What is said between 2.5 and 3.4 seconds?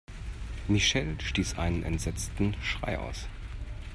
Schrei aus.